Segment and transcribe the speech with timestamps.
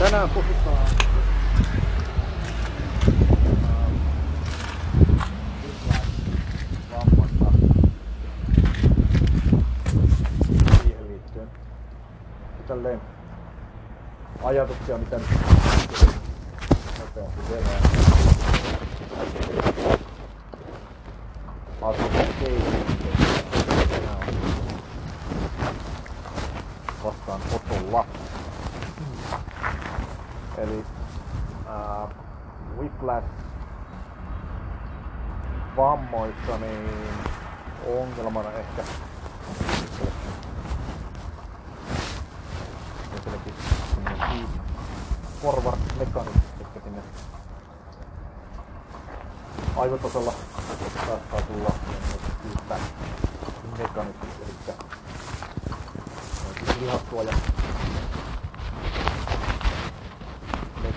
[0.00, 0.86] Tänään puhutaan.
[12.68, 13.00] Tälleen
[14.44, 15.28] ajatuksia, mitä nyt
[16.98, 17.54] nopeasti
[21.82, 21.94] on
[27.04, 28.06] vastaan otolla.
[30.60, 30.84] Eli
[31.68, 32.08] ää,
[32.78, 33.26] Whiplash
[35.76, 36.90] vammoissa niin
[37.86, 38.82] ongelmana ehkä
[45.42, 47.02] forward mekanismi, että sinne
[49.76, 50.32] aivotasolla
[51.06, 51.70] saattaa tulla
[52.42, 52.82] feedback
[53.78, 54.76] mekanismi, eli
[56.80, 57.22] lihastua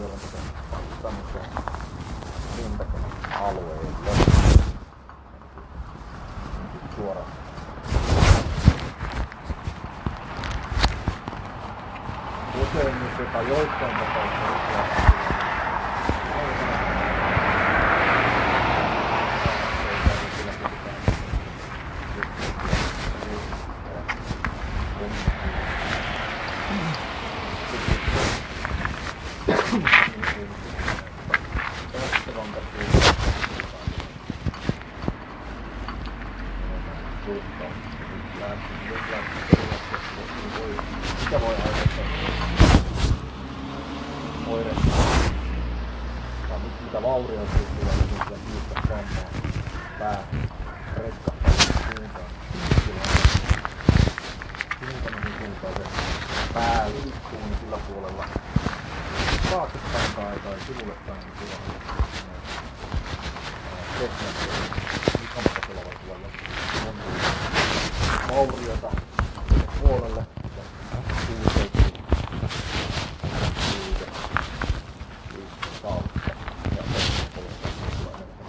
[0.00, 0.36] jolloin se
[1.02, 1.50] tämmöiseen
[2.56, 4.10] rintakenon alueelle
[6.96, 7.26] suoraan.
[12.62, 14.53] Useimmissa tai joissain tapauksissa
[44.46, 44.80] oireita?
[46.48, 49.30] Tai mit- mitä vaurioita tulee, niin kyllä niistä vammaa
[49.98, 50.18] pää
[50.96, 52.30] retkahtaa suuntaan.
[52.84, 53.10] Silloin
[54.78, 55.82] suunta mihin suuntaan se
[56.54, 58.24] pää liikkuu, niin sillä puolella.
[59.50, 61.60] Taaksepäin tai, tai sivulle päin, niin silloin
[63.98, 64.54] teknologia
[65.24, 66.28] isommassa tulevaisuudella
[66.88, 66.94] on
[68.36, 68.90] vauriota
[69.48, 70.26] sinne puolelle
[70.56, 70.62] ja
[71.26, 71.94] kuuseiksi
[73.70, 74.06] liike
[75.32, 76.20] liikkeen kautta
[76.76, 78.44] ja teknologia tulee menemään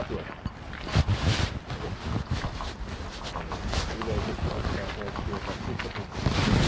[0.00, 0.32] asioita.
[4.04, 6.06] Yleisesti ottaen se, että joka sitten kun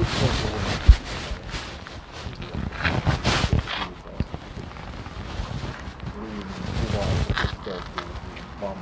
[0.00, 0.92] yhteenkuuluu
[8.62, 8.76] Sitten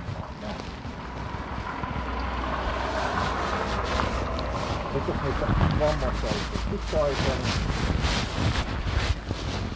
[5.09, 5.47] jos niitä
[5.81, 7.53] vammoista on ollut pitkä aikaa, niin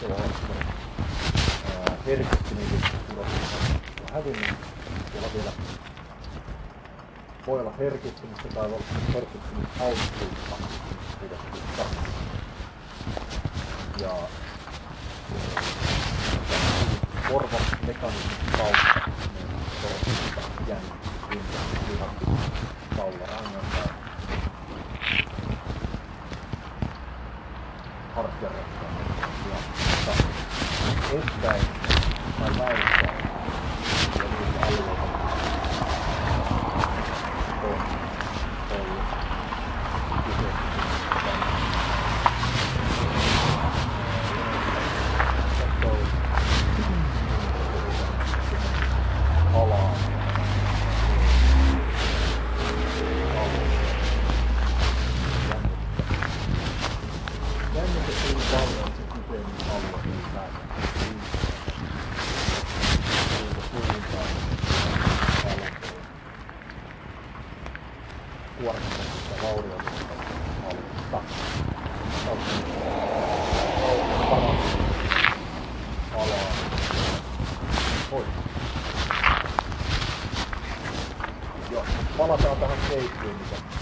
[0.01, 0.67] se on semmoinen
[2.07, 2.83] herkistyminen
[3.21, 3.27] on
[4.13, 4.55] hävinnyt.
[5.13, 5.53] Siellä vielä
[7.47, 8.85] voi olla herkistymistä tai voi olla
[9.15, 10.57] herkistymisalttiutta
[11.21, 11.83] pidettystä.
[14.01, 14.15] Ja
[17.29, 19.44] korvamekanismin kautta
[19.89, 21.59] niin korvasta jännitys, rinta,
[21.89, 22.25] lihakki,
[22.97, 23.89] kaula, rangan tai
[28.15, 28.95] hartiarekkaan
[29.51, 29.57] ja
[31.19, 31.65] estäen
[32.39, 33.19] tai väistäen
[34.19, 35.03] ja niitä alueita
[37.63, 37.79] on
[38.81, 39.05] ollut
[40.25, 40.75] kyseessä
[49.55, 49.95] alaa.
[57.75, 60.65] Jännite niin paljon, että se kyseinen alue ei pääse
[68.61, 70.15] kuormittamista vaurioitusta
[81.71, 81.85] Joo,
[82.19, 83.74] palataan tähän keittiöön, mikä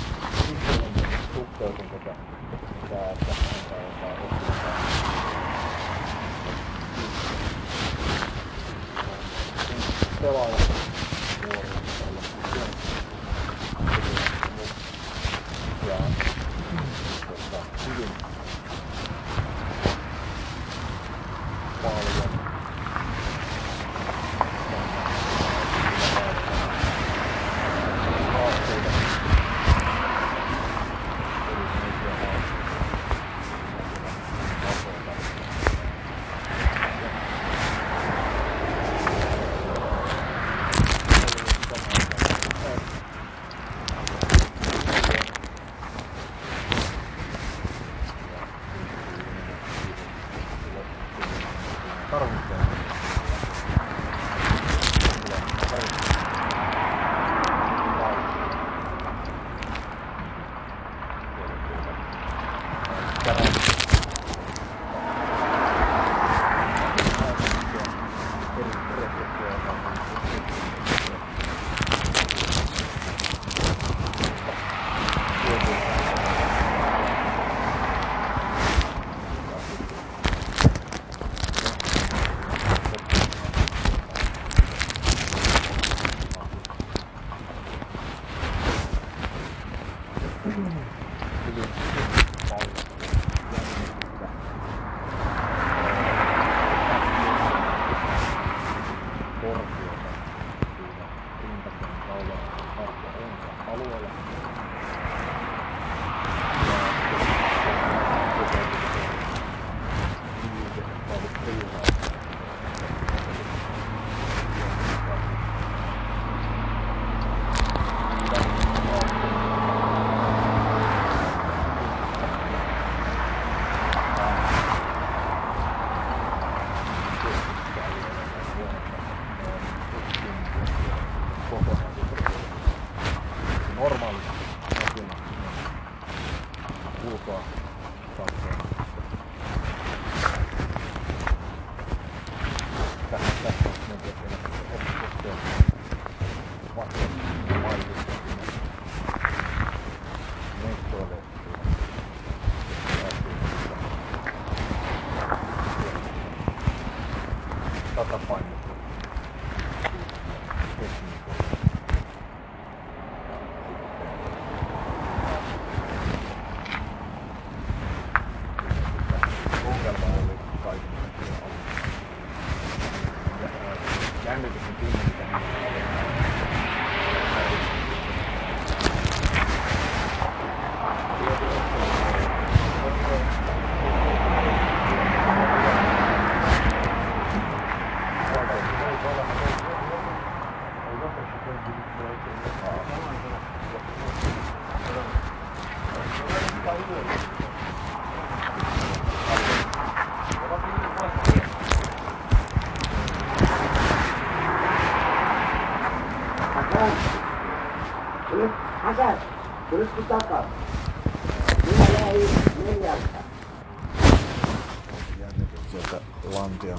[215.70, 216.00] Sieltä
[216.34, 216.78] lantion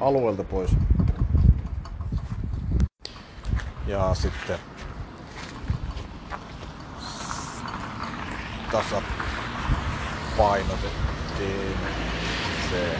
[0.00, 0.76] alueelta pois.
[3.86, 4.58] Ja sitten
[8.72, 9.02] tässä
[10.36, 11.78] painotettiin
[12.70, 12.98] se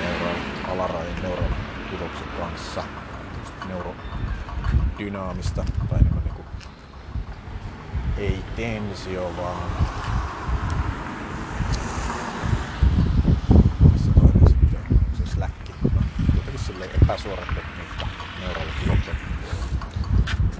[0.00, 0.30] neuro,
[0.68, 2.82] alarajan neuropidoksen kanssa
[5.00, 6.46] neurodynaamista tai niin kuin, niin kuin,
[8.16, 9.62] ei tensio vaan
[13.92, 15.72] missä toinen sitten se släkki.
[15.94, 16.02] No,
[16.32, 18.06] kuitenkin silleen epäsuora tekniikka
[18.40, 19.16] neurologiloksen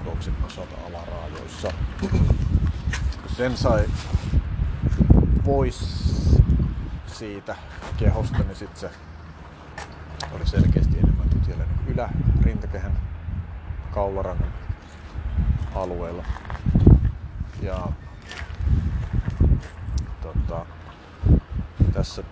[0.03, 1.71] pudoksen osalta alaraajoissa.
[3.37, 3.85] Sen sai
[5.43, 5.79] pois
[7.07, 7.55] siitä
[7.97, 8.89] kehosta, niin sitten se
[10.31, 13.10] oli selkeästi enemmän siellä niin ylärintakehän
[13.91, 14.53] kaularangan
[15.75, 16.23] alueella.
[17.61, 17.87] Ja
[20.21, 20.65] tota,
[21.93, 22.23] tässä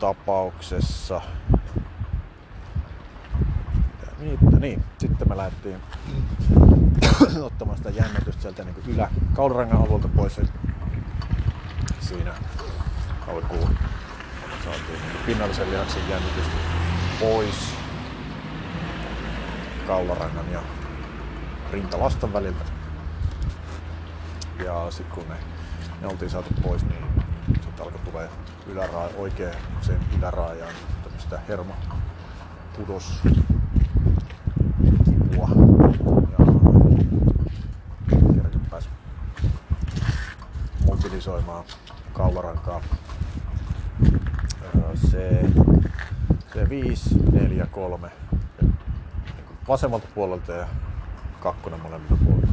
[0.00, 1.20] tapauksessa
[4.18, 5.76] niin, niin, sitten me lähdettiin
[7.42, 10.40] ottamaan sitä jännitystä sieltä niin ylä kaularangan alueelta pois.
[12.00, 12.34] Siinä
[13.28, 13.78] alkuun
[14.64, 16.56] saatiin niin pinnallisen lihaksen jännitystä
[17.20, 17.74] pois
[19.88, 20.62] kaularangan ja
[21.72, 22.64] rintalastan väliltä.
[24.64, 25.36] Ja sitten kun ne,
[26.00, 27.04] ne oltiin saatu pois, niin
[27.46, 28.28] sitten alkoi tulee
[28.66, 31.74] yläraa, oikein sen yläraajaan tämmöistä hermo
[32.76, 33.22] pudos
[35.04, 35.48] kipua
[36.38, 36.46] ja
[38.34, 38.88] kerran pääsi
[40.86, 41.64] visualisoimaan
[42.12, 42.80] kaularankaa.
[44.74, 45.44] Öö, Se,
[46.54, 48.10] se 5, 4, 3
[49.68, 50.66] vasemmalta puolelta ja
[51.40, 52.52] kakkonen molemmilta puolelta.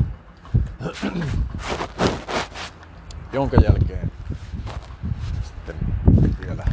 [3.33, 4.11] Jonka jälkeen
[5.43, 5.75] sitten
[6.45, 6.65] vielä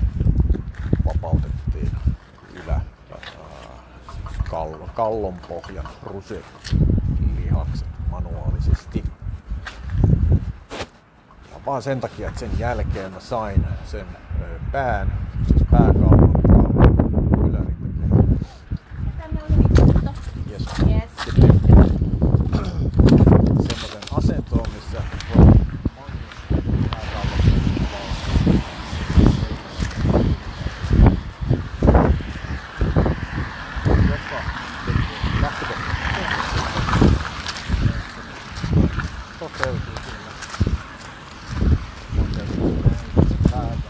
[1.07, 1.91] vapautettiin
[2.65, 2.81] ylä,
[4.13, 5.89] siis kallon, kallon pohjan
[7.37, 9.05] lihakset manuaalisesti.
[11.51, 14.07] Ja vaan sen takia, että sen jälkeen mä sain sen
[14.73, 15.13] pään,
[15.49, 18.39] siis pääkallon kallon ylärintakehon.
[19.19, 19.83] Tänne on liitto.
[20.51, 20.67] Yes.
[20.87, 21.11] Yes.
[23.69, 25.03] semmoisen asentoon, missä
[25.37, 25.47] voi
[26.91, 27.39] pääkallon
[34.09, 34.39] joka
[35.43, 36.21] lähtökohtaisesti
[39.39, 40.33] toteutuu kyllä.
[43.51, 43.83] Pääkallon.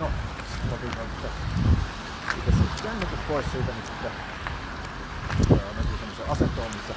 [0.00, 0.06] No,
[0.72, 0.90] otin
[2.66, 4.10] sitten jännitys pois siitä, niin sitten
[5.50, 6.94] ää, mentiin semmoiseen asentoon, missä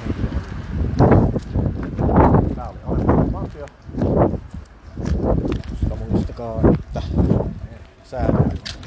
[0.00, 0.48] henkilö oli.
[2.54, 3.66] Tää oli aivan valtio.
[5.70, 7.02] Koska muistakaa, että
[8.04, 8.78] säännöt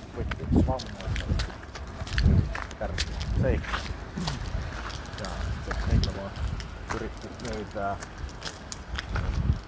[0.68, 1.26] vammoista
[2.80, 3.78] tärkeä seikka.
[5.20, 5.30] Ja
[5.66, 6.32] sitten henkilö vaan
[6.96, 7.98] yritti löytää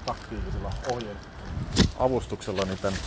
[0.05, 1.17] taktiivisella ohjeen
[1.99, 2.99] avustuksella niin tämän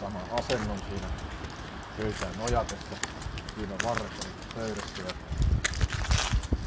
[0.00, 1.08] saman asennon siinä
[1.98, 2.96] pöytään nojatessa.
[3.54, 5.14] Siinä varret oli pöydässä ja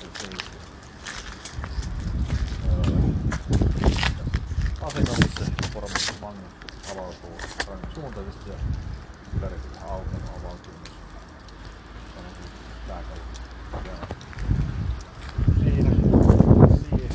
[0.02, 0.58] se seisti.
[4.82, 6.46] Asennon, missä pormassa vangi
[6.92, 8.56] avautuu rangan suuntaisesti ja
[9.38, 10.94] ylärivillä aukeaa avautuu myös
[12.88, 13.22] pääkalu.
[15.64, 15.92] Siinä,
[16.90, 17.12] siihen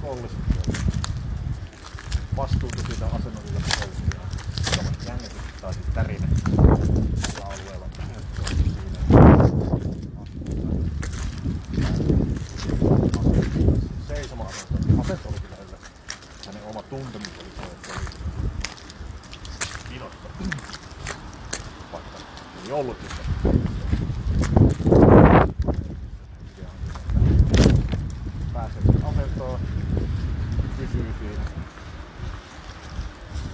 [0.00, 0.72] kollistettu
[2.36, 4.17] vastuuta siitä asennollisella kollistia.
[5.08, 9.00] Samat jännitys tai siis tärine sillä alueella myös siinä
[14.08, 14.46] seisoma
[15.00, 15.28] asento.
[15.28, 15.76] Oli kyllä hyvä.
[16.46, 18.06] Hänen oma tuntemus oli se, että oli
[19.88, 20.28] pinossa.
[21.92, 22.18] Vaikka
[22.64, 23.22] ei ollut sitä.
[28.52, 29.60] Pääsee asentoon,
[30.76, 31.44] pysyy siinä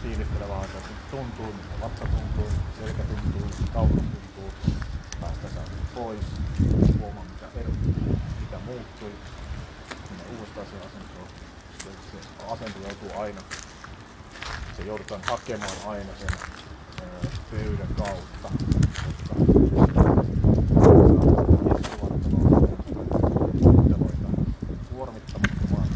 [0.04, 0.78] fiilistele vaan, että
[1.11, 4.52] tuntuu, vatsa tuntuu, selkä tuntuu, kaula tuntuu.
[5.20, 6.26] Päästä saa pois,
[7.00, 7.70] huomaa mitä ero,
[8.40, 9.12] mitä muuttui,
[10.11, 11.28] minä uudestaan se asentoon.
[11.78, 12.18] Se, se
[12.52, 13.40] asento joutuu aina,
[14.76, 16.38] se joudutaan hakemaan aina sen
[17.50, 18.49] pöydän kautta,
[19.75, 20.04] koska
[24.92, 25.88] kuormittamattomaan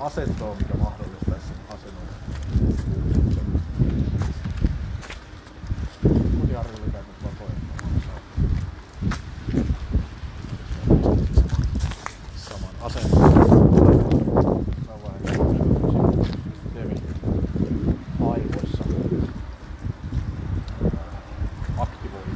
[0.00, 2.04] asentoon, mikä mahdollistaisi sen asennon
[2.88, 3.46] muutoksen.
[6.40, 8.00] Kotiarvio oli käynyt vaan koettamaan
[12.36, 13.34] saman asennon.
[14.86, 15.22] Mä vain
[16.74, 16.94] Devi
[18.20, 18.84] aivoissa
[21.78, 22.34] aktivoituu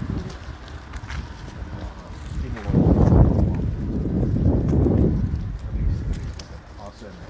[2.39, 3.59] stimuloituu
[6.79, 7.27] asenne,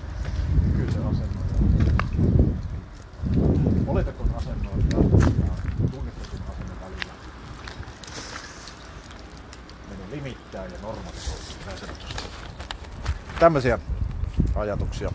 [0.67, 1.63] nykyisen asennon ja
[3.87, 5.53] oletetun asennon ja, ja
[5.91, 7.13] tunnistetun asennon välillä
[9.91, 11.55] meni limittää ja normalisoituu.
[11.67, 12.23] Näin sanotusti.
[13.49, 13.79] Tämmöisiä
[14.55, 15.13] ajatuksia.